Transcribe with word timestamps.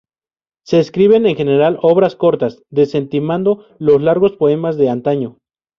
Se 0.65 0.79
escriben 0.79 1.27
en 1.27 1.35
general 1.35 1.77
obras 1.83 2.15
cortas, 2.15 2.63
desestimando 2.71 3.67
los 3.77 4.01
largos 4.01 4.31
poemas 4.35 4.75
de 4.77 4.89
antaño. 4.89 5.37